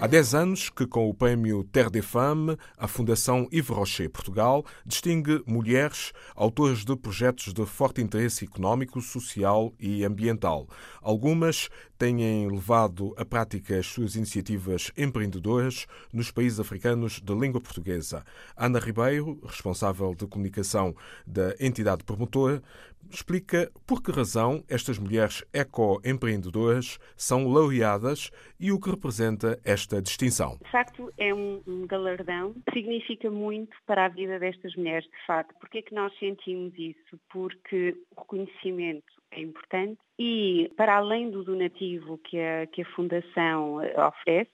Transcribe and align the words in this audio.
Há 0.00 0.06
10 0.06 0.34
anos 0.36 0.70
que, 0.70 0.86
com 0.86 1.10
o 1.10 1.14
prémio 1.14 1.64
Terre 1.64 1.90
des 1.90 2.04
Femmes, 2.04 2.56
a 2.76 2.86
Fundação 2.86 3.48
Yves 3.52 3.68
Rocher 3.68 4.08
Portugal 4.08 4.64
distingue 4.86 5.42
mulheres 5.44 6.12
autoras 6.36 6.84
de 6.84 6.96
projetos 6.96 7.52
de 7.52 7.66
forte 7.66 8.00
interesse 8.00 8.44
económico, 8.44 9.00
social 9.00 9.74
e 9.76 10.04
ambiental. 10.04 10.68
Algumas 11.02 11.68
têm 11.98 12.48
levado 12.48 13.12
à 13.16 13.24
prática 13.24 13.76
as 13.76 13.88
suas 13.88 14.14
iniciativas 14.14 14.92
empreendedoras 14.96 15.88
nos 16.12 16.30
países 16.30 16.60
africanos 16.60 17.20
de 17.20 17.34
língua 17.34 17.60
portuguesa. 17.60 18.24
Ana 18.56 18.78
Ribeiro, 18.78 19.40
responsável 19.44 20.14
de 20.14 20.28
comunicação 20.28 20.94
da 21.26 21.56
entidade 21.58 22.04
promotora, 22.04 22.62
explica 23.10 23.70
por 23.86 24.02
que 24.02 24.12
razão 24.12 24.62
estas 24.68 24.98
mulheres 24.98 25.44
eco-empreendedoras 25.52 26.98
são 27.16 27.48
laureadas 27.48 28.30
e 28.60 28.70
o 28.70 28.80
que 28.80 28.90
representa 28.90 29.58
esta 29.64 30.02
distinção. 30.02 30.58
De 30.62 30.70
facto, 30.70 31.12
é 31.16 31.32
um, 31.32 31.62
um, 31.66 31.86
galardão 31.86 32.54
que 32.66 32.80
significa 32.80 33.30
muito 33.30 33.76
para 33.86 34.06
a 34.06 34.08
vida 34.08 34.38
destas 34.38 34.74
mulheres, 34.76 35.04
de 35.04 35.26
facto. 35.26 35.54
Porquê 35.58 35.78
é 35.78 35.82
que 35.82 35.94
nós 35.94 36.16
sentimos 36.18 36.72
isso? 36.78 37.18
Porque 37.30 37.96
o 38.16 38.20
reconhecimento 38.20 39.06
é 39.30 39.40
importante 39.40 39.98
e, 40.18 40.70
para 40.76 40.96
além 40.96 41.30
do 41.30 41.44
donativo 41.44 42.18
que 42.18 42.38
a, 42.38 42.66
que 42.66 42.82
a 42.82 42.86
Fundação 42.94 43.76
oferece, 43.76 44.50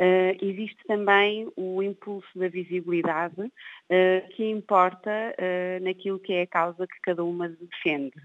Uh, 0.00 0.34
existe 0.44 0.82
também 0.88 1.48
o 1.56 1.80
impulso 1.80 2.26
da 2.36 2.48
visibilidade 2.48 3.40
uh, 3.40 4.28
que 4.34 4.44
importa 4.44 5.10
uh, 5.10 5.84
naquilo 5.84 6.18
que 6.18 6.32
é 6.32 6.42
a 6.42 6.46
causa 6.48 6.84
que 6.84 7.00
cada 7.00 7.22
uma 7.22 7.48
defende. 7.48 8.16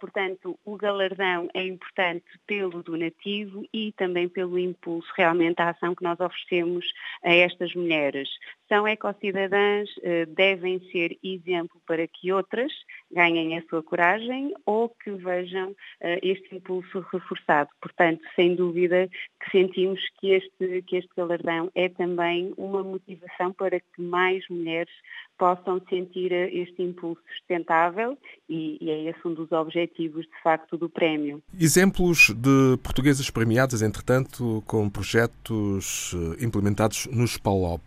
Portanto, 0.00 0.58
o 0.64 0.76
galardão 0.76 1.48
é 1.54 1.64
importante 1.64 2.24
pelo 2.46 2.82
donativo 2.82 3.64
e 3.72 3.92
também 3.92 4.28
pelo 4.28 4.58
impulso 4.58 5.08
realmente 5.16 5.60
à 5.60 5.70
ação 5.70 5.94
que 5.94 6.02
nós 6.02 6.18
oferecemos 6.20 6.84
a 7.22 7.32
estas 7.32 7.74
mulheres. 7.74 8.28
São 8.68 8.86
ecocidadãs, 8.86 9.88
devem 10.28 10.80
ser 10.90 11.16
exemplo 11.22 11.80
para 11.86 12.06
que 12.08 12.32
outras 12.32 12.72
ganhem 13.12 13.56
a 13.56 13.62
sua 13.68 13.82
coragem 13.82 14.52
ou 14.64 14.88
que 14.88 15.10
vejam 15.12 15.74
este 16.22 16.56
impulso 16.56 17.00
reforçado. 17.12 17.70
Portanto, 17.80 18.22
sem 18.34 18.56
dúvida 18.56 19.08
que 19.40 19.50
sentimos 19.50 20.00
que 20.18 20.32
este, 20.32 20.82
que 20.82 20.96
este 20.96 21.10
galardão 21.16 21.70
é 21.74 21.88
também 21.88 22.52
uma 22.56 22.82
motivação 22.82 23.52
para 23.52 23.78
que 23.78 24.00
mais 24.00 24.46
mulheres 24.48 24.92
possam 25.38 25.80
sentir 25.88 26.32
este 26.32 26.82
impulso 26.82 27.22
sustentável 27.36 28.18
e, 28.48 28.78
e, 28.80 28.90
é 28.90 29.05
esse 29.08 29.26
um 29.26 29.34
dos 29.34 29.50
objetivos, 29.52 30.24
de 30.24 30.42
facto, 30.42 30.76
do 30.76 30.88
prémio. 30.88 31.42
Exemplos 31.58 32.30
de 32.30 32.76
portuguesas 32.82 33.30
premiadas, 33.30 33.82
entretanto, 33.82 34.62
com 34.66 34.88
projetos 34.88 36.14
eh, 36.14 36.44
implementados 36.44 37.06
no 37.06 37.26
SPALOP. 37.26 37.82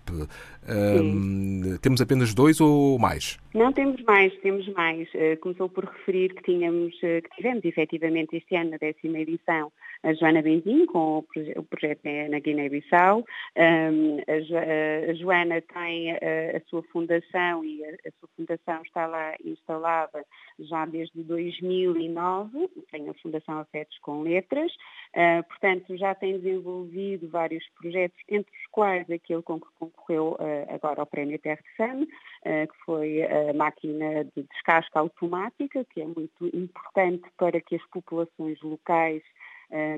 Um, 0.70 1.78
temos 1.82 2.00
apenas 2.00 2.34
dois 2.34 2.62
ou 2.62 3.00
mais? 3.00 3.40
Não 3.56 3.74
temos 3.74 4.02
mais, 4.04 4.34
temos 4.42 4.68
mais. 4.74 5.08
Uh, 5.16 5.38
começou 5.42 5.68
por 5.68 5.86
referir 5.86 6.36
que 6.36 6.44
tínhamos, 6.44 6.94
uh, 6.98 7.22
que 7.24 7.30
tivemos 7.36 7.66
efetivamente 7.66 8.36
este 8.36 8.56
ano, 8.56 8.72
na 8.72 8.78
décima 8.78 9.20
edição, 9.20 9.72
a 10.04 10.14
Joana 10.14 10.42
Benzinho, 10.42 10.86
com 10.88 11.18
o, 11.20 11.24
proje 11.24 11.54
o 11.58 11.64
projeto 11.64 12.02
na 12.30 12.40
Guiné-Bissau. 12.40 13.26
A, 13.56 14.40
jo 14.42 14.58
a, 14.58 15.14
Joana 15.14 15.62
tem 15.62 16.12
a, 16.12 16.18
a 16.58 16.62
sua 16.70 16.84
fundação 16.84 17.66
e 17.66 17.84
a, 17.84 18.12
sua 18.20 18.30
fundação 18.36 18.82
está 18.84 19.08
lá 19.08 19.36
instalada 19.44 20.26
já 20.60 20.86
desde 20.86 21.24
2009, 21.24 22.70
tem 22.92 23.10
a 23.10 23.14
Fundação 23.16 23.60
Afetos 23.60 23.98
com 24.00 24.22
Letras, 24.22 24.72
uh, 25.16 25.44
portanto 25.48 25.96
já 25.98 26.14
tem 26.16 26.40
desenvolvido 26.40 27.30
vários 27.30 27.64
projetos, 27.80 28.18
entre 28.28 28.52
os 28.52 28.68
quais 28.72 29.10
aquele 29.10 29.42
com 29.42 29.60
que 29.60 29.68
concorreu 29.80 30.34
uh, 30.34 30.74
agora 30.76 31.02
ao 31.02 31.06
Prémio 31.06 31.40
Fame, 31.78 32.04
uh, 32.04 32.68
que 32.68 32.86
foi 32.86 33.24
a 33.24 33.54
máquina 33.54 34.26
de 34.36 34.44
descasca 34.44 35.00
automática, 35.00 35.86
que 35.86 36.02
é 36.02 36.06
muito 36.06 36.46
importante 36.54 37.24
para 37.38 37.60
que 37.62 37.76
as 37.76 37.86
populações 37.88 38.60
locais 38.62 39.24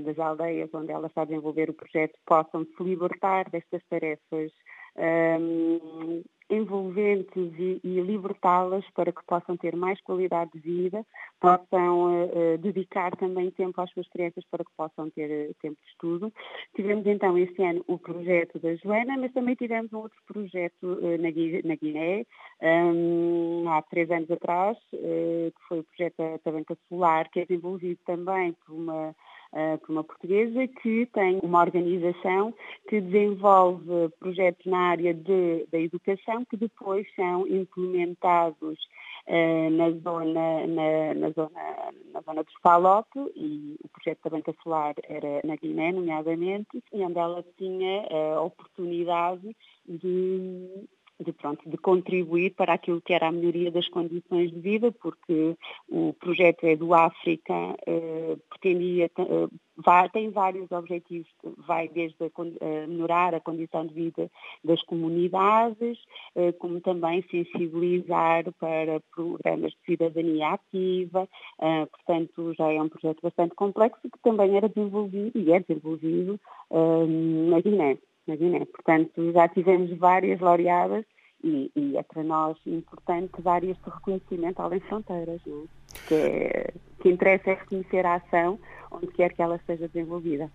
das 0.04 0.20
aldeias 0.20 0.70
onde 0.74 0.92
ela 0.92 1.08
está 1.08 1.22
a 1.22 1.26
desenvolver 1.26 1.70
o 1.70 1.74
projeto 1.74 2.18
possam 2.26 2.66
se 2.66 2.84
libertar 2.84 3.50
destas 3.50 3.82
tarefas 3.90 4.52
um, 4.98 6.24
envolventes 6.50 7.54
e, 7.58 7.80
e 7.82 8.02
libertá-las 8.02 8.84
para 8.94 9.14
que 9.14 9.24
possam 9.26 9.56
ter 9.56 9.74
mais 9.74 10.02
qualidade 10.02 10.52
de 10.54 10.60
vida, 10.60 11.06
possam 11.40 12.26
uh, 12.26 12.58
dedicar 12.58 13.16
também 13.16 13.50
tempo 13.52 13.80
às 13.80 13.90
suas 13.92 14.08
crianças 14.10 14.44
para 14.52 14.66
que 14.66 14.72
possam 14.76 15.10
ter 15.12 15.50
uh, 15.50 15.56
tempo 15.62 15.78
de 15.82 15.90
estudo. 15.90 16.34
Tivemos 16.76 17.08
então 17.08 17.38
este 17.38 17.64
ano 17.64 17.84
o 17.88 17.98
projeto 17.98 18.60
da 18.60 18.76
Joana, 18.76 19.16
mas 19.18 19.32
também 19.32 19.56
tivemos 19.56 19.94
um 19.94 20.00
outro 20.00 20.18
projeto 20.28 21.00
na, 21.20 21.30
na, 21.70 21.76
Guiné, 21.76 22.26
um, 22.62 23.70
há 23.70 23.82
três 23.84 24.12
anos 24.12 24.30
atrás, 24.30 24.78
que 24.92 25.68
foi 25.70 25.80
o 25.80 25.84
projeto 25.84 26.18
da 26.18 26.38
Tabanca 26.40 26.78
Solar, 26.90 27.30
que 27.32 27.40
é 27.40 27.46
desenvolvido 27.46 28.00
também 28.06 28.54
por 28.66 28.74
uma 28.74 29.16
uh, 29.54 29.78
por 29.80 29.92
uma 29.92 30.04
portuguesa 30.04 30.68
que 30.68 31.06
tem 31.08 31.40
uma 31.44 31.62
organização 31.62 32.54
que 32.88 33.02
desenvolve 33.02 34.10
projetos 34.20 34.66
na 34.66 34.78
área 34.90 35.14
de, 35.14 35.66
da 35.72 35.80
educação 35.80 36.46
que 36.46 36.58
depois 36.58 37.08
são 37.16 37.48
implementados 37.48 38.80
uh, 39.28 39.70
na, 39.72 39.92
zona, 39.92 40.68
na, 40.68 41.14
na, 41.16 41.30
zona, 41.32 41.94
na 42.14 42.22
zona 42.22 42.44
do 42.44 42.52
Spalop 42.52 43.08
e 43.36 43.78
o 43.84 43.90
projeto 43.90 44.20
da 44.24 44.30
Banca 44.30 44.56
Solar 44.64 44.96
era 45.04 45.42
na 45.44 45.56
Guiné, 45.56 45.92
nomeadamente, 45.92 46.84
e 46.94 47.04
onde 47.04 47.20
ela 47.20 47.44
tinha 47.58 48.08
a 48.36 48.42
oportunidade 48.42 49.56
de 49.88 50.88
de, 51.24 51.32
pronto, 51.34 51.70
de 51.70 51.78
contribuir 51.78 52.54
para 52.56 52.74
aquilo 52.74 53.02
que 53.02 53.14
era 53.14 53.28
a 53.28 53.32
melhoria 53.32 53.72
das 53.72 53.88
condições 53.90 54.52
de 54.52 54.60
vida, 54.60 54.92
porque 54.92 55.56
o 55.90 56.14
projeto 56.14 56.66
é 56.66 56.76
do 56.76 56.94
África, 56.94 57.54
eh, 57.86 58.38
pretendia, 58.50 59.06
eh, 59.06 59.48
vai, 59.78 60.10
tem 60.10 60.30
vários 60.30 60.72
objetivos, 60.72 61.28
vai 61.68 61.88
desde 61.88 62.24
a, 62.24 62.28
a 62.28 62.88
melhorar 62.88 63.34
a 63.34 63.40
condição 63.40 63.86
de 63.86 63.94
vida 63.94 64.30
das 64.64 64.82
comunidades, 64.84 65.98
eh, 66.36 66.52
como 66.54 66.82
também 66.82 67.24
sensibilizar 67.30 68.52
para 68.60 69.02
programas 69.14 69.72
de 69.72 69.80
cidadania 69.86 70.50
ativa, 70.50 71.28
eh, 71.60 71.86
portanto 71.86 72.54
já 72.54 72.72
é 72.72 72.82
um 72.82 72.90
projeto 72.90 73.22
bastante 73.22 73.56
complexo 73.56 74.02
que 74.02 74.20
também 74.24 74.56
era 74.56 74.70
desenvolvido 74.70 75.38
e 75.38 75.52
é 75.52 75.60
desenvolvido 75.60 76.40
eh, 76.72 77.06
na 77.50 77.60
Guiné 77.62 77.98
na 78.32 78.36
Guiné. 78.38 78.66
Portanto, 78.66 79.32
já 79.34 79.48
tivemos 79.50 79.96
várias 79.98 80.40
laureadas 80.40 81.06
e, 81.44 81.72
e, 81.76 81.98
é 81.98 82.04
para 82.04 82.24
nós 82.24 82.58
importante 82.66 83.42
dar 83.42 83.64
este 83.64 83.84
reconhecimento 83.86 84.60
além 84.62 84.80
fronteiras, 84.82 85.42
não 85.46 85.64
é? 85.64 86.08
que, 86.08 86.16
é, 86.16 86.74
que 87.02 87.10
interessa 87.10 87.52
é 87.52 87.54
reconhecer 87.56 88.06
a 88.06 88.16
ação 88.16 88.60
onde 88.92 89.08
quer 89.08 89.34
que 89.34 89.42
ela 89.42 89.60
seja 89.66 89.88
desenvolvida. 89.88 90.50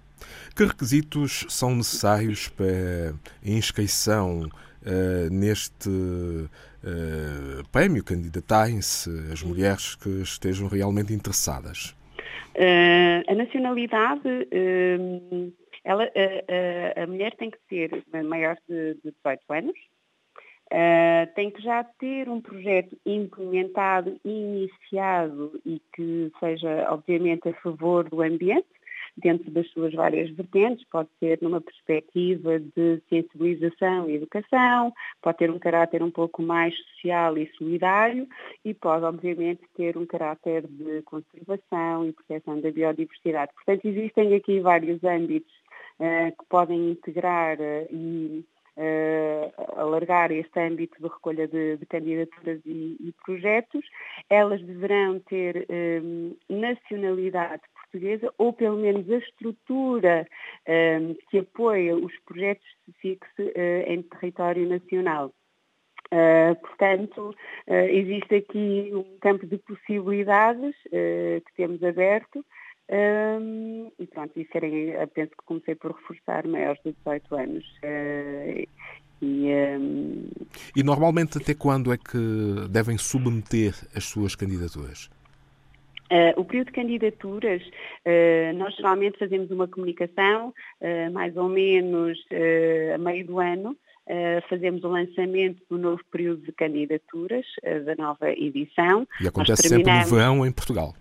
Que 0.55 0.65
requisitos 0.65 1.45
são 1.49 1.75
necessários 1.75 2.49
para 2.49 3.15
a 3.45 3.49
inscrição 3.49 4.43
uh, 4.43 5.31
neste 5.31 5.89
uh, 5.89 7.69
prémio? 7.73 8.05
Candidatarem-se 8.05 9.11
as 9.33 9.43
mulheres 9.43 9.95
que 9.97 10.09
estejam 10.23 10.69
realmente 10.69 11.13
interessadas? 11.13 11.95
Uh, 12.55 13.31
a 13.31 13.35
nacionalidade 13.35 14.49
ela, 15.87 16.03
a, 16.03 17.01
a, 17.01 17.05
a, 17.05 17.07
mulher 17.07 17.33
tem 17.37 17.49
que 17.49 17.59
ser 17.69 18.05
maior 18.25 18.57
de, 18.69 18.95
de 18.95 19.13
18 19.25 19.41
anos, 19.53 19.77
uh, 20.73 21.35
tem 21.37 21.49
que 21.53 21.63
já 21.63 21.85
ter 21.85 22.29
um 22.29 22.41
projeto 22.41 22.99
implementado 23.07 24.19
iniciado 24.25 25.61
e 25.65 25.81
que 25.95 26.33
seja, 26.41 26.89
obviamente, 26.91 27.49
a 27.49 27.55
favor 27.55 28.09
do 28.09 28.21
ambiente, 28.21 28.67
dentro 29.17 29.49
das 29.51 29.67
suas 29.71 29.95
várias 29.95 30.29
vertentes, 30.31 30.85
pode 30.91 31.09
ser 31.21 31.39
numa 31.41 31.61
perspectiva 31.61 32.59
de 32.59 33.01
sensibilização 33.09 34.11
e 34.11 34.17
educação, 34.17 34.93
pode 35.23 35.39
ter 35.39 35.51
um 35.51 35.59
caráter 35.59 36.03
um 36.03 36.11
pouco 36.11 36.43
mais 36.43 36.77
social 36.77 37.39
e 37.39 37.51
solidário 37.57 38.29
e 38.65 38.75
pode, 38.75 39.05
obviamente, 39.05 39.63
ter 39.75 39.97
um 39.97 40.05
caráter 40.05 40.67
de 40.67 41.01
conservação 41.03 42.07
e 42.07 42.13
proteção 42.13 42.61
da 42.61 42.71
biodiversidade. 42.73 43.53
Portanto, 43.55 43.87
existem 43.87 44.35
aqui 44.35 44.61
vários 44.61 45.03
âmbitos 45.05 45.55
que 45.99 46.45
podem 46.49 46.91
integrar 46.91 47.59
eh, 47.61 47.87
e 47.91 48.45
uh, 48.77 49.81
alargar 49.81 50.31
este 50.31 50.61
âmbito 50.61 51.01
de 51.01 51.09
recolha 51.09 51.49
de, 51.49 51.77
de 51.77 51.87
candidaturas 51.87 52.61
e, 52.67 52.97
e, 53.01 53.15
projetos. 53.25 53.85
Elas 54.29 54.61
deverão 54.63 55.19
ter 55.21 55.67
nacionalidade 56.49 57.63
portuguesa, 57.75 58.33
ou 58.37 58.53
pelo 58.53 58.77
menos 58.77 59.11
a 59.11 59.17
estrutura 59.17 60.27
que 61.31 61.39
apoia 61.39 61.97
os 61.97 62.13
projetos 62.27 62.67
se 62.85 62.93
fixe 63.01 63.43
uh, 63.43 63.83
em 63.87 64.03
território 64.03 64.69
nacional. 64.69 65.33
Uh, 66.07 66.55
portanto, 66.61 67.35
uh, 67.67 67.73
existe 67.73 68.37
aqui 68.37 68.91
um 68.93 69.19
campo 69.19 69.47
de 69.47 69.59
possibilidades 69.59 70.75
que 70.91 71.55
temos 71.57 71.83
aberto 71.83 72.45
um, 72.89 73.91
e 73.99 74.07
pronto, 74.07 74.39
isso 74.39 74.51
era, 74.55 75.07
penso 75.09 75.31
que 75.31 75.45
comecei 75.45 75.75
por 75.75 75.93
reforçar 75.93 76.47
maiores 76.47 76.81
de 76.85 76.93
18 76.93 77.35
anos. 77.35 77.65
Uh, 77.83 78.69
e, 79.23 79.47
um... 79.79 80.29
e 80.77 80.83
normalmente 80.83 81.39
até 81.39 81.55
quando 81.55 81.93
é 81.93 81.97
que 81.97 82.69
devem 82.69 82.99
submeter 82.99 83.75
as 83.95 84.05
suas 84.05 84.35
candidaturas? 84.35 85.11
Uh, 86.11 86.39
o 86.41 86.45
período 86.45 86.69
de 86.69 86.73
candidaturas, 86.73 87.63
uh, 87.63 88.57
nós 88.57 88.75
geralmente 88.77 89.19
fazemos 89.19 89.51
uma 89.51 89.67
comunicação, 89.67 90.55
uh, 90.81 91.13
mais 91.13 91.37
ou 91.37 91.49
menos 91.49 92.17
a 92.95 92.99
meio 92.99 93.27
do 93.27 93.41
ano, 93.41 93.77
fazemos 94.49 94.85
o 94.85 94.89
lançamento 94.89 95.61
do 95.69 95.77
novo 95.77 96.01
período 96.13 96.43
de 96.43 96.53
candidaturas, 96.53 97.45
da 97.85 97.97
nova 97.97 98.31
edição. 98.31 99.05
E 99.21 99.27
acontece 99.27 99.69
terminamos... 99.69 100.05
sempre 100.05 100.17
no 100.17 100.23
verão 100.23 100.47
em 100.47 100.53
Portugal. 100.53 100.95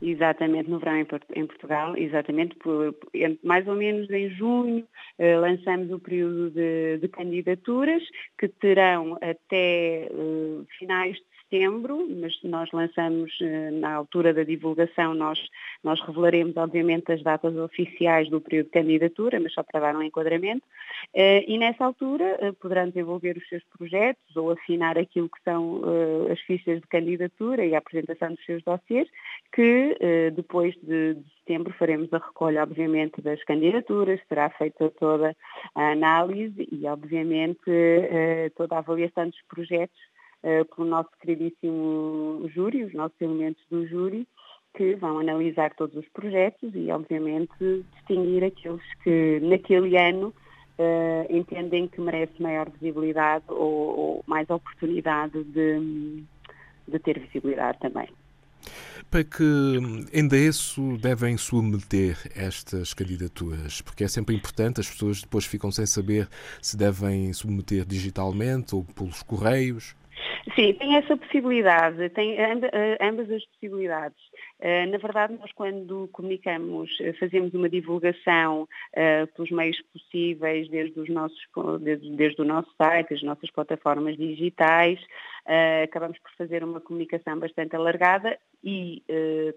Exatamente, 0.00 0.70
no 0.70 0.78
verão 0.78 0.96
em, 1.34 1.46
Portugal, 1.46 1.96
exatamente, 1.96 2.54
por, 2.56 2.94
mais 3.42 3.66
ou 3.66 3.74
menos 3.74 4.08
em 4.10 4.30
junho, 4.30 4.86
eh, 5.18 5.36
lançamos 5.36 5.90
o 5.90 5.98
período 5.98 6.50
de, 6.50 6.98
de, 6.98 7.08
candidaturas, 7.08 8.00
que 8.38 8.46
terão 8.46 9.18
até 9.20 10.04
eh, 10.04 10.64
finais 10.78 11.16
de 11.16 11.24
setembro, 11.48 12.06
mas 12.20 12.38
nós 12.44 12.70
lançamos 12.72 13.36
eh, 13.40 13.70
na 13.70 13.94
altura 13.94 14.34
da 14.34 14.44
divulgação, 14.44 15.14
nós, 15.14 15.38
nós 15.82 16.00
revelaremos 16.02 16.56
obviamente 16.56 17.10
as 17.10 17.22
datas 17.22 17.56
oficiais 17.56 18.28
do 18.28 18.40
período 18.40 18.66
de 18.66 18.72
candidatura, 18.72 19.40
mas 19.40 19.54
só 19.54 19.62
para 19.62 19.80
dar 19.80 19.96
um 19.96 20.02
enquadramento, 20.02 20.64
eh, 21.14 21.44
e 21.48 21.58
nessa 21.58 21.84
altura 21.84 22.36
eh, 22.40 22.52
poderão 22.52 22.88
desenvolver 22.88 23.36
os 23.38 23.48
seus 23.48 23.64
projetos 23.76 24.36
ou 24.36 24.50
afinar 24.50 24.98
aquilo 24.98 25.28
que 25.28 25.42
são 25.42 25.82
as 26.30 26.40
fichas 26.40 26.80
de 26.80 26.86
candidatura 26.86 27.64
e 27.64 27.74
a 27.74 27.78
apresentação 27.78 28.34
dos 28.34 28.44
seus 28.44 28.62
dossiês, 28.62 29.08
que 29.52 29.96
depois 30.34 30.74
de, 30.82 31.14
de 31.14 31.24
setembro 31.38 31.72
faremos 31.78 32.12
a 32.12 32.18
recolha, 32.18 32.62
obviamente, 32.62 33.22
das 33.22 33.42
candidaturas, 33.44 34.20
será 34.28 34.50
feita 34.50 34.90
toda 34.98 35.34
a 35.74 35.92
análise 35.92 36.68
e, 36.70 36.86
obviamente, 36.86 37.60
toda 38.56 38.76
a 38.76 38.78
avaliação 38.78 39.28
dos 39.28 39.40
projetos 39.48 39.98
pelo 40.74 40.88
nosso 40.88 41.10
queridíssimo 41.20 42.48
júri, 42.54 42.84
os 42.84 42.94
nossos 42.94 43.20
elementos 43.20 43.62
do 43.70 43.86
júri, 43.86 44.26
que 44.76 44.94
vão 44.94 45.18
analisar 45.18 45.74
todos 45.74 45.96
os 45.96 46.08
projetos 46.10 46.70
e, 46.74 46.90
obviamente, 46.90 47.84
distinguir 47.94 48.44
aqueles 48.44 48.82
que 49.02 49.40
naquele 49.40 49.96
ano 49.96 50.28
uh, 50.78 51.36
entendem 51.36 51.88
que 51.88 52.00
merece 52.00 52.40
maior 52.40 52.70
visibilidade 52.70 53.44
ou, 53.48 53.98
ou 53.98 54.24
mais 54.26 54.48
oportunidade 54.48 55.42
de, 55.44 56.22
de 56.86 56.98
ter 57.00 57.18
visibilidade 57.18 57.78
também. 57.80 58.08
Para 59.10 59.24
que 59.24 59.42
endereço 60.12 60.98
devem 60.98 61.36
submeter 61.38 62.18
estas 62.34 62.92
candidaturas? 62.92 63.80
Porque 63.80 64.04
é 64.04 64.08
sempre 64.08 64.34
importante, 64.36 64.80
as 64.80 64.90
pessoas 64.90 65.22
depois 65.22 65.46
ficam 65.46 65.72
sem 65.72 65.86
saber 65.86 66.28
se 66.60 66.76
devem 66.76 67.32
submeter 67.32 67.86
digitalmente 67.86 68.74
ou 68.74 68.84
pelos 68.84 69.22
correios. 69.22 69.96
Sim, 70.54 70.72
tem 70.74 70.96
essa 70.96 71.16
possibilidade, 71.16 72.08
tem 72.10 72.36
eh, 72.38 72.98
ambas 73.00 73.30
as 73.30 73.44
possibilidades. 73.46 74.18
Eh, 74.60 74.86
na 74.86 74.96
verdade, 74.96 75.36
nós 75.38 75.50
quando 75.52 76.08
comunicamos, 76.12 76.90
eh, 77.00 77.12
fazemos 77.14 77.52
uma 77.54 77.68
divulgação 77.68 78.68
pelos 79.34 79.50
meios 79.50 79.80
possíveis, 79.92 80.68
desde, 80.68 80.98
os 80.98 81.08
nossos, 81.08 81.38
desde, 81.80 82.10
desde 82.16 82.40
o 82.40 82.44
nosso 82.44 82.68
site, 82.76 83.14
as 83.14 83.22
nossas 83.22 83.50
plataformas 83.50 84.16
digitais, 84.16 84.98
acabamos 85.82 86.18
por 86.18 86.30
fazer 86.36 86.62
uma 86.62 86.80
comunicação 86.80 87.38
bastante 87.38 87.74
alargada 87.74 88.38
e 88.62 89.02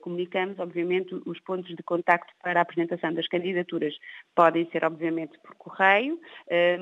comunicamos, 0.01 0.57
obviamente, 0.59 1.13
os 1.25 1.39
pontos 1.41 1.75
de 1.75 1.83
contacto 1.83 2.31
para 2.41 2.59
a 2.59 2.63
apresentação 2.63 3.13
das 3.13 3.27
candidaturas. 3.27 3.93
Podem 4.35 4.69
ser, 4.71 4.85
obviamente, 4.85 5.37
por 5.39 5.55
correio, 5.55 6.19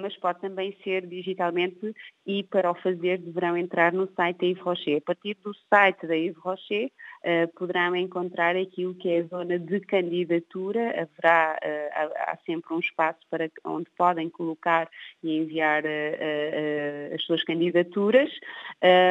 mas 0.01 0.15
pode 0.17 0.41
também 0.41 0.77
ser 0.83 1.07
digitalmente 1.07 1.93
e 2.25 2.43
para 2.43 2.69
o 2.69 2.75
fazer 2.75 3.17
deverão 3.19 3.57
entrar 3.57 3.93
no 3.93 4.07
site 4.13 4.37
da 4.37 4.45
Yves 4.45 4.63
Rocher. 4.63 4.97
A 4.97 5.01
partir 5.01 5.35
do 5.43 5.53
site 5.69 6.05
da 6.05 6.15
Yves 6.15 6.37
Rocher 6.37 6.85
uh, 6.87 7.18
poderão 7.55 7.95
encontrar 7.95 8.55
aquilo 8.55 8.95
que 8.95 9.09
é 9.09 9.19
a 9.19 9.23
zona 9.23 9.59
de 9.59 9.79
candidatura. 9.81 10.89
Haverá 10.89 11.59
uh, 11.63 12.13
há 12.15 12.37
sempre 12.45 12.73
um 12.73 12.79
espaço 12.79 13.19
para 13.29 13.49
onde 13.65 13.89
podem 13.97 14.29
colocar 14.29 14.89
e 15.23 15.37
enviar 15.37 15.83
uh, 15.83 17.15
as 17.15 17.23
suas 17.23 17.43
candidaturas. 17.43 18.29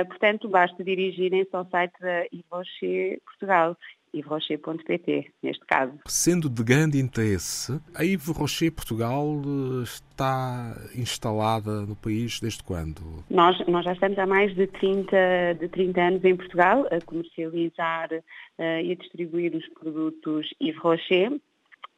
portanto, 0.09 0.49
basta 0.49 0.83
dirigirem-se 0.83 1.55
ao 1.55 1.67
site 1.67 1.99
da 2.01 2.25
Yves 2.33 2.45
Rocher 2.51 3.21
Portugal 3.25 3.77
yvesrocher.pt, 4.19 5.31
neste 5.43 5.65
caso. 5.67 5.99
Sendo 6.06 6.49
de 6.49 6.62
grande 6.62 6.99
interesse, 6.99 7.81
a 7.94 8.05
Yves 8.05 8.29
Rocher 8.29 8.73
Portugal 8.73 9.26
eh, 9.44 9.82
está 9.85 10.76
instalada 10.94 11.82
no 11.82 11.97
país 11.97 12.41
desde 12.41 12.62
quando? 12.62 13.25
Nós, 13.31 13.59
nós 13.67 13.85
já 13.85 13.93
estamos 13.93 14.19
há 14.19 14.26
mais 14.26 14.55
de 14.55 14.67
30, 14.67 15.55
de 15.61 15.69
30 15.69 16.00
anos 16.00 16.25
em 16.25 16.37
Portugal 16.37 16.87
a 16.91 17.00
comercializar 17.05 18.09
uh, 18.12 18.81
e 18.82 18.93
a 18.93 18.94
distribuir 18.94 19.55
os 19.55 19.67
produtos 19.69 20.49
Yves 20.61 20.81
Rocher. 20.81 21.41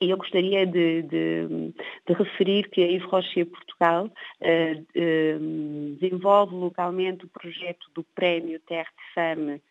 E 0.01 0.09
eu 0.09 0.17
gostaria 0.17 0.65
de, 0.65 1.03
de, 1.03 1.73
de, 2.07 2.13
referir 2.15 2.71
que 2.71 2.83
a 2.83 2.87
Yves 2.87 3.09
Rocher 3.11 3.47
Portugal 3.47 4.07
uh, 4.07 4.81
uh, 4.81 5.97
desenvolve 6.01 6.55
localmente 6.55 7.27
o 7.27 7.29
projeto 7.29 7.87
do 7.95 8.03
Prémio 8.15 8.59
Terre 8.61 8.89
de 8.89 9.15
Fame 9.15 9.63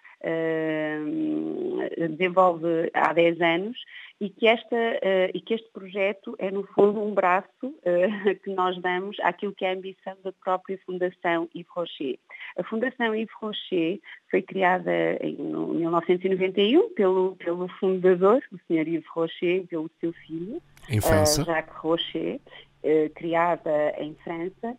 desenvolve 2.09 2.89
há 2.93 3.13
10 3.13 3.41
anos 3.41 3.77
e 4.21 4.29
que, 4.29 4.47
esta, 4.47 4.75
uh, 4.75 5.31
e 5.33 5.39
que 5.39 5.53
este 5.53 5.69
projeto 5.71 6.35
é, 6.39 6.51
no 6.51 6.63
fundo, 6.67 7.01
um 7.01 7.13
braço 7.13 7.47
uh, 7.63 8.35
que 8.43 8.49
nós 8.49 8.77
damos 8.81 9.17
àquilo 9.21 9.53
que 9.53 9.63
é 9.63 9.69
a 9.69 9.73
ambição 9.73 10.15
da 10.23 10.31
própria 10.33 10.77
Fundação 10.85 11.47
Yves 11.55 11.71
Rocher. 11.71 12.19
A 12.57 12.63
Fundação 12.63 13.15
Yves 13.15 13.33
Rocher 13.39 13.99
foi 14.29 14.41
criada 14.41 14.91
em 15.21 15.35
1991 15.37 16.93
pelo, 16.93 17.35
pelo 17.37 17.67
fundador, 17.79 18.41
o 18.51 18.57
Sr. 18.67 18.87
Yves 18.87 19.07
Rocher, 19.07 19.65
pelo 19.67 19.89
seu 20.01 20.11
filho, 20.11 20.61
em 20.89 20.99
França. 20.99 21.41
Uh, 21.41 21.45
Jacques 21.45 21.77
Rocher, 21.77 22.39
criada 23.15 23.93
em 23.97 24.15
França, 24.23 24.77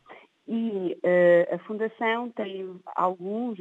e 0.48 0.98
a 1.52 1.58
Fundação 1.58 2.30
tem 2.30 2.68
alguns 2.96 3.58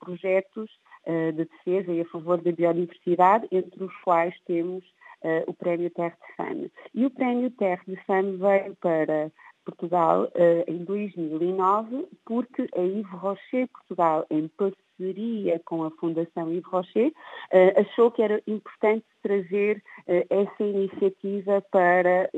projetos 0.00 0.64
uh, 0.64 0.95
de 1.06 1.44
defesa 1.44 1.92
e 1.92 2.00
a 2.00 2.04
favor 2.06 2.40
da 2.40 2.52
biodiversidade, 2.52 3.46
entre 3.52 3.84
os 3.84 3.94
quais 4.02 4.34
temos 4.46 4.84
uh, 5.22 5.44
o 5.46 5.54
Prémio 5.54 5.90
Terre 5.90 6.14
de 6.14 6.36
Fame. 6.36 6.72
E 6.94 7.06
o 7.06 7.10
Prémio 7.10 7.50
Terre 7.50 7.82
de 7.86 7.96
Fame 8.04 8.36
veio 8.36 8.76
para 8.76 9.30
Portugal 9.66 10.24
uh, 10.24 10.70
em 10.70 10.84
2009 10.84 12.06
porque 12.24 12.68
a 12.74 12.80
Yves 12.80 13.10
Rocher 13.10 13.68
Portugal, 13.68 14.24
em 14.30 14.48
parceria 14.48 15.60
com 15.64 15.82
a 15.82 15.90
Fundação 15.90 16.50
Yves 16.52 16.70
Rocher, 16.70 17.08
uh, 17.08 17.80
achou 17.80 18.10
que 18.12 18.22
era 18.22 18.40
importante 18.46 19.04
trazer 19.22 19.82
uh, 20.06 20.24
essa 20.30 20.62
iniciativa 20.62 21.60
para, 21.72 22.30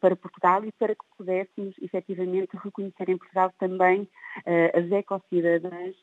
para 0.00 0.16
Portugal 0.16 0.64
e 0.64 0.72
para 0.72 0.94
que 0.94 1.04
pudéssemos 1.16 1.74
efetivamente 1.80 2.50
reconhecer 2.56 3.08
em 3.08 3.16
Portugal 3.16 3.52
também 3.58 4.08
as 4.74 4.90
ecocidadãs 4.90 5.94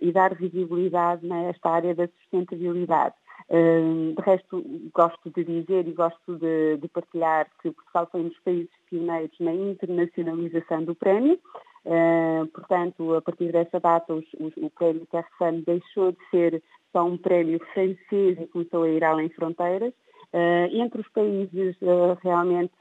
e 0.00 0.10
dar 0.10 0.34
visibilidade 0.34 1.24
nesta 1.24 1.70
área 1.70 1.94
da 1.94 2.08
sustentabilidade. 2.08 3.14
De 3.48 4.22
resto, 4.22 4.64
gosto 4.92 5.30
de 5.30 5.44
dizer 5.44 5.86
e 5.86 5.92
gosto 5.92 6.36
de, 6.36 6.78
de, 6.78 6.88
partilhar 6.88 7.46
que 7.62 7.70
Portugal 7.70 8.08
foi 8.10 8.22
um 8.22 8.28
dos 8.28 8.38
países 8.40 8.70
pioneiros 8.90 9.36
na 9.38 9.52
internacionalização 9.52 10.82
do 10.84 10.94
prémio. 10.94 11.38
Uh, 11.86 12.44
portanto, 12.48 13.14
a 13.14 13.22
partir 13.22 13.52
dessa 13.52 13.78
data, 13.78 14.12
os, 14.12 14.24
os, 14.40 14.52
o 14.56 14.68
prémio 14.70 15.06
Terre 15.06 15.62
deixou 15.64 16.10
de 16.10 16.18
ser 16.32 16.62
só 16.92 17.04
um 17.04 17.16
prémio 17.16 17.60
francês 17.72 18.40
e 18.40 18.46
começou 18.48 18.82
a 18.82 18.88
ir 18.88 19.04
além 19.04 19.28
fronteiras. 19.28 19.92
Uh, 20.32 20.66
entre 20.72 21.00
os 21.00 21.08
países 21.10 21.76
uh, 21.82 22.18
realmente 22.24 22.74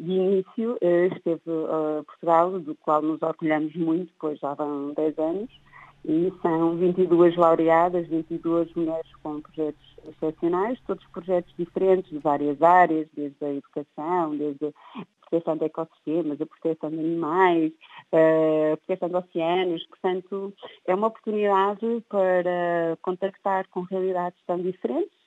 de 0.00 0.12
início 0.12 0.76
esteve 0.82 1.42
Portugal, 2.06 2.58
do 2.58 2.74
qual 2.76 3.02
nos 3.02 3.22
orgulhamos 3.22 3.74
muito, 3.76 4.12
pois 4.18 4.38
já 4.38 4.54
vão 4.54 4.92
10 4.94 5.18
anos, 5.18 5.50
e 6.04 6.32
são 6.42 6.76
22 6.76 7.36
laureadas, 7.36 8.06
22 8.08 8.72
mulheres 8.74 9.10
com 9.22 9.40
projetos 9.40 9.96
excepcionais, 10.08 10.80
todos 10.86 11.04
projetos 11.08 11.52
diferentes 11.58 12.10
de 12.10 12.18
várias 12.18 12.60
áreas, 12.62 13.08
desde 13.14 13.44
a 13.44 13.52
educação, 13.52 14.36
desde 14.36 14.66
a 14.66 14.72
proteção 15.28 15.56
de 15.56 15.64
ecossistemas, 15.64 16.40
a 16.40 16.46
proteção 16.46 16.90
de 16.90 16.98
animais, 16.98 17.72
a 18.12 18.76
proteção 18.76 19.08
de 19.08 19.16
oceanos. 19.16 19.86
Portanto, 19.86 20.54
é 20.86 20.94
uma 20.94 21.08
oportunidade 21.08 22.04
para 22.08 22.96
contactar 23.02 23.68
com 23.68 23.82
realidades 23.82 24.38
tão 24.46 24.58
diferentes 24.58 25.17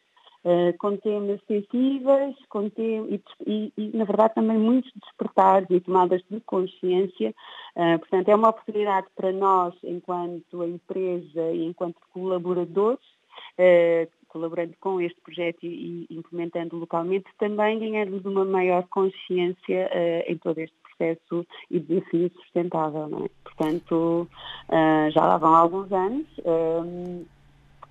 uh, 0.43 0.77
com 0.77 0.97
temas 0.97 1.39
sensíveis, 1.47 2.35
com 2.49 2.69
tem, 2.69 3.21
e, 3.45 3.73
e, 3.77 3.97
na 3.97 4.05
verdade, 4.05 4.35
também 4.35 4.57
muitos 4.57 4.91
despertares 4.95 5.69
e 5.69 5.79
tomadas 5.79 6.21
de 6.29 6.39
consciência. 6.41 7.33
Uh, 7.75 7.99
portanto, 7.99 8.29
é 8.29 8.35
uma 8.35 8.49
oportunidade 8.49 9.07
para 9.15 9.31
nós, 9.31 9.73
enquanto 9.83 10.63
empresa 10.63 11.51
e 11.51 11.65
enquanto 11.65 11.97
colaboradores, 12.13 13.03
uh, 13.57 14.09
colaborando 14.27 14.73
com 14.79 15.01
este 15.01 15.19
projeto 15.21 15.63
e, 15.63 16.07
e 16.09 16.15
implementando 16.15 16.77
localmente, 16.77 17.25
também 17.37 17.79
ganharmos 17.79 18.23
uma 18.23 18.45
maior 18.45 18.87
consciência 18.87 19.91
em 20.25 20.37
todo 20.37 20.57
este 20.59 20.75
processo 20.83 21.45
e 21.69 21.79
desafio 21.79 22.31
sustentável. 22.35 23.25
É? 23.25 23.29
Portanto, 23.43 24.29
já 25.13 25.25
lá 25.25 25.37
vão 25.37 25.53
alguns 25.53 25.91
anos 25.91 26.25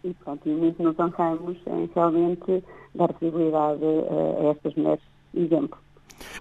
e, 0.05 0.15
pronto, 0.15 0.49
e 0.49 0.53
muito 0.53 0.83
nos 0.83 0.99
honramos 0.99 1.57
em 1.67 1.91
realmente 1.95 2.65
dar 2.95 3.13
visibilidade 3.13 3.85
a, 3.85 4.41
a 4.41 4.51
estas 4.51 4.75
mulheres 4.75 5.03
exemplo. 5.35 5.79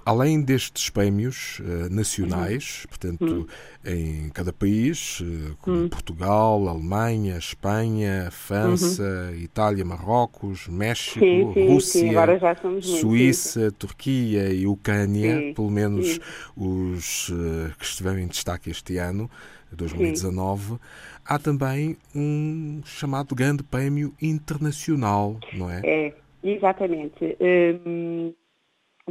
Além 0.06 0.42
destes 0.42 0.90
prémios 0.90 1.60
uh, 1.60 1.94
nacionais, 1.94 2.84
uhum. 2.84 2.90
portanto, 2.90 3.22
uhum. 3.26 3.48
em 3.86 4.30
cada 4.30 4.52
país, 4.52 5.20
uh, 5.22 5.56
como 5.62 5.78
uhum. 5.78 5.90
Portugal, 5.90 6.68
Alemanha, 6.68 7.38
Espanha, 7.38 8.30
França, 8.32 9.32
uhum. 9.32 9.40
Itália, 9.40 9.86
Marrocos, 9.86 10.68
México, 10.68 11.20
sim, 11.20 11.54
sim, 11.54 11.68
Rússia, 11.68 12.82
sim, 12.82 12.98
Suíça, 13.00 13.72
Turquia 13.72 14.52
e 14.52 14.66
Ucrânia, 14.66 15.54
pelo 15.54 15.70
menos 15.70 16.20
os 16.56 17.30
uh, 17.30 17.72
que 17.78 17.86
estiveram 17.86 18.20
em 18.20 18.28
destaque 18.28 18.70
este 18.70 18.98
ano, 18.98 19.30
2019, 19.72 20.78
há 21.26 21.38
também 21.38 21.98
um 22.16 22.82
chamado 22.86 23.36
Grande 23.36 23.64
Prémio 23.64 24.14
Internacional, 24.22 25.38
não 25.54 25.70
é? 25.70 25.82
É, 25.84 26.14
exatamente. 26.44 27.38
Um, 27.86 28.34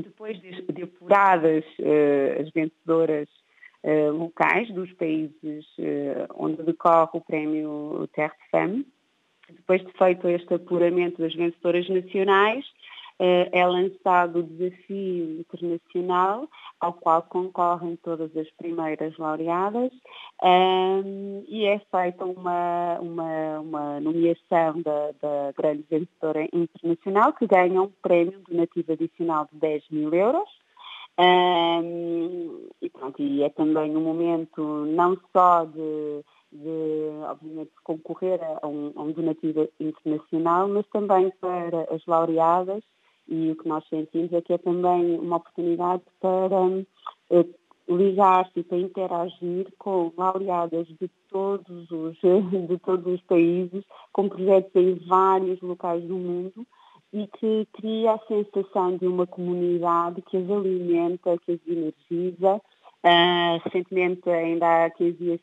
depois 0.01 0.41
de, 0.41 0.83
apuradas 0.83 1.65
uh, 1.81 2.43
as 2.43 2.51
vencedoras 2.51 3.29
uh, 3.85 4.13
locais 4.13 4.73
dos 4.73 4.93
países 4.95 5.65
uh, 5.79 6.33
onde 6.37 6.63
decorre 6.63 7.11
o 7.15 7.21
prémio 7.21 8.09
Terre 8.15 8.35
de 8.43 8.51
Femme, 8.51 8.87
depois 9.51 9.85
de 9.85 9.93
feito 9.93 10.29
este 10.29 10.55
apuramento 10.55 11.23
das 11.23 11.35
vencedoras 11.35 11.89
nacionais, 11.89 12.65
é 13.19 13.67
lançado 13.67 14.39
o 14.39 14.43
desafio 14.43 15.41
internacional 15.41 16.49
ao 16.81 16.93
qual 16.93 17.23
concorrem 17.23 17.97
todas 17.97 18.35
as 18.37 18.49
primeiras 18.53 19.17
laureadas 19.19 19.91
um, 20.43 21.45
e 21.49 21.65
é 21.65 21.81
feita 21.91 22.25
uma, 22.25 22.99
uma, 23.01 23.59
uma 23.59 24.01
nomeação 24.01 24.81
da, 24.83 25.11
da, 25.21 25.53
grande 25.57 25.85
vencedora 25.91 26.49
internacional 26.53 27.33
que 27.33 27.47
ganha 27.47 27.83
um 27.83 27.91
prémio 28.01 28.41
donativo 28.49 28.93
adicional 28.93 29.49
de 29.53 29.59
10 29.59 29.91
mil 29.91 30.15
euros. 30.15 30.49
Um, 31.19 32.69
e, 32.81 32.89
pronto, 32.91 33.21
e 33.21 33.43
é 33.43 33.49
também 33.49 33.97
um 33.97 34.01
momento 34.01 34.63
não 34.87 35.19
só 35.33 35.65
de, 35.65 36.25
de 36.53 37.11
obviamente, 37.29 37.73
concorrer 37.83 38.39
a 38.63 38.65
um, 38.69 38.93
a 38.95 39.03
um 39.03 39.11
donativo 39.11 39.69
internacional, 39.81 40.69
mas 40.69 40.87
também 40.93 41.33
para 41.41 41.93
as 41.93 42.07
laureadas 42.07 42.85
e 43.29 43.51
o 43.51 43.57
que 43.57 43.69
nós 43.69 43.87
sentimos 43.89 44.33
é 44.33 44.41
que 44.41 44.53
é 44.53 44.59
também 44.59 45.19
uma 45.19 45.37
oportunidade 45.37 46.03
para 46.21 46.61
uh, 46.61 47.55
ligar-se 47.89 48.61
e 48.61 48.63
para 48.63 48.79
interagir 48.79 49.67
com 49.79 50.13
laureadas 50.17 50.87
de 50.87 51.11
todos, 51.31 51.91
os, 51.91 52.17
de 52.69 52.79
todos 52.79 53.15
os 53.15 53.21
países, 53.23 53.85
com 54.13 54.29
projetos 54.29 54.75
em 54.75 54.95
vários 55.07 55.61
locais 55.61 56.03
do 56.05 56.17
mundo 56.17 56.67
e 57.13 57.27
que 57.39 57.67
cria 57.73 58.13
a 58.13 58.27
sensação 58.27 58.97
de 58.97 59.07
uma 59.07 59.27
comunidade 59.27 60.23
que 60.23 60.37
as 60.37 60.51
alimenta, 60.51 61.39
que 61.39 61.53
as 61.53 61.61
energiza. 61.67 62.61
Uh, 63.05 63.61
recentemente, 63.63 64.29
ainda 64.29 64.87
há 64.87 64.91
15 64.91 65.13
dias, 65.13 65.41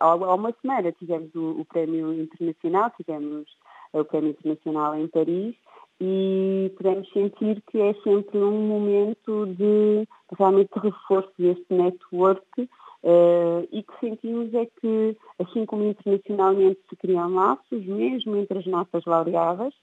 há, 0.00 0.14
uma 0.14 0.52
semana, 0.60 0.90
tivemos 0.92 1.32
o, 1.36 1.60
o 1.60 1.64
Prémio 1.64 2.12
Internacional, 2.12 2.90
tivemos 2.96 3.46
o 3.92 4.04
Prémio 4.04 4.30
Internacional 4.30 4.96
em 4.96 5.06
Paris, 5.06 5.54
e 6.00 6.72
podemos 6.76 7.08
sentir 7.12 7.62
que 7.70 7.78
é 7.78 7.92
sempre 8.02 8.38
um 8.38 8.66
momento 8.66 9.46
de 9.46 10.08
realmente 10.38 10.70
reforço 10.76 11.30
deste 11.38 11.66
network 11.74 12.62
uh, 12.62 13.68
e 13.70 13.82
que 13.82 14.00
sentimos 14.00 14.52
é 14.54 14.66
que, 14.80 15.16
assim 15.38 15.66
como 15.66 15.84
internacionalmente 15.84 16.80
se 16.88 16.96
criam 16.96 17.34
laços, 17.34 17.84
mesmo 17.84 18.36
entre 18.36 18.58
as 18.58 18.66
nossas 18.66 19.04
laureadas, 19.04 19.74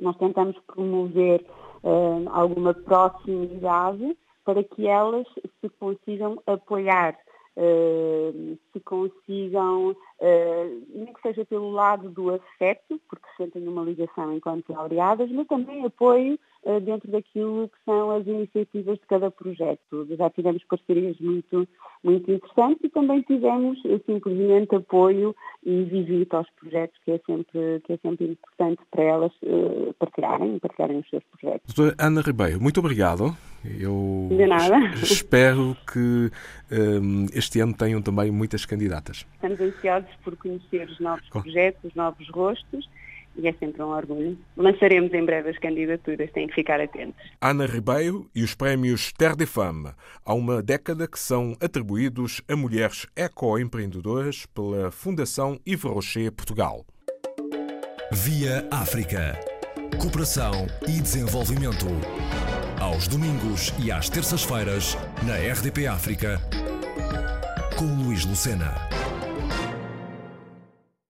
nós 0.00 0.16
tentamos 0.16 0.56
promover 0.66 1.44
uh, 1.82 2.28
alguma 2.30 2.72
proximidade 2.72 4.16
para 4.44 4.62
que 4.62 4.86
elas 4.86 5.26
se 5.60 5.68
consigam 5.78 6.40
apoiar 6.46 7.18
Uh, 7.54 8.58
se 8.72 8.80
consigam, 8.80 9.90
uh, 9.90 10.86
nem 10.88 11.12
que 11.12 11.20
seja 11.20 11.44
pelo 11.44 11.70
lado 11.70 12.08
do 12.08 12.34
afeto, 12.34 12.98
porque 13.08 13.26
sentem 13.36 13.68
uma 13.68 13.82
ligação 13.82 14.32
enquanto 14.32 14.72
laureadas, 14.72 15.30
mas 15.30 15.46
também 15.46 15.84
apoio 15.84 16.38
dentro 16.84 17.10
daquilo 17.10 17.68
que 17.68 17.78
são 17.84 18.10
as 18.10 18.26
iniciativas 18.26 18.98
de 18.98 19.06
cada 19.06 19.30
projeto. 19.30 20.06
Já 20.16 20.30
tivemos 20.30 20.62
parcerias 20.64 21.18
muito, 21.18 21.66
muito 22.02 22.30
interessantes 22.30 22.84
e 22.84 22.88
também 22.88 23.22
tivemos 23.22 23.80
simplesmente 24.06 24.74
apoio 24.74 25.34
e 25.64 25.82
visita 25.84 26.38
aos 26.38 26.50
projetos, 26.50 26.98
que 27.04 27.12
é 27.12 27.20
sempre, 27.26 27.82
que 27.84 27.92
é 27.92 27.96
sempre 27.98 28.26
importante 28.26 28.80
para 28.90 29.02
elas 29.02 29.32
partilharem, 29.98 30.58
partilharem 30.58 30.98
os 30.98 31.08
seus 31.08 31.22
projetos. 31.24 31.74
Doutora 31.74 31.96
Ana 31.98 32.20
Ribeiro, 32.20 32.60
muito 32.60 32.78
obrigado. 32.80 33.36
Eu 33.64 34.28
De 34.28 34.46
nada. 34.46 34.76
espero 35.02 35.76
que 35.92 36.30
um, 36.72 37.26
este 37.32 37.60
ano 37.60 37.74
tenham 37.74 38.02
também 38.02 38.30
muitas 38.30 38.64
candidatas. 38.64 39.26
Estamos 39.34 39.60
ansiosos 39.60 40.10
por 40.24 40.36
conhecer 40.36 40.88
os 40.88 40.98
novos 40.98 41.24
oh. 41.32 41.40
projetos, 41.40 41.84
os 41.84 41.94
novos 41.94 42.28
rostos 42.30 42.88
e 43.36 43.48
é 43.48 43.52
sempre 43.54 43.82
um 43.82 43.88
orgulho. 43.88 44.38
Lançaremos 44.56 45.12
em 45.12 45.24
breve 45.24 45.50
as 45.50 45.58
candidaturas, 45.58 46.30
têm 46.32 46.46
que 46.48 46.54
ficar 46.54 46.80
atentos. 46.80 47.20
Ana 47.40 47.66
Ribeiro 47.66 48.28
e 48.34 48.42
os 48.42 48.54
prémios 48.54 49.12
Terre 49.12 49.36
de 49.36 49.46
Femme. 49.46 49.90
Há 50.24 50.34
uma 50.34 50.62
década 50.62 51.08
que 51.08 51.18
são 51.18 51.56
atribuídos 51.60 52.42
a 52.48 52.56
mulheres 52.56 53.06
ecoempreendedoras 53.16 54.46
pela 54.46 54.90
Fundação 54.90 55.58
Yves 55.66 55.84
Rocher 55.84 56.32
Portugal. 56.32 56.84
Via 58.10 58.66
África. 58.70 59.38
Cooperação 59.98 60.66
e 60.88 61.00
desenvolvimento 61.00 61.86
aos 62.82 63.06
domingos 63.06 63.72
e 63.78 63.92
às 63.92 64.10
terças-feiras, 64.10 64.98
na 65.24 65.36
RDP 65.36 65.86
África, 65.86 66.40
com 67.78 67.84
Luís 67.84 68.26
Lucena. 68.26 68.74